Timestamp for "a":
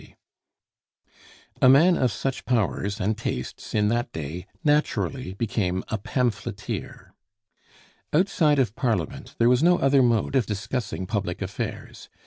1.61-1.69, 5.89-5.99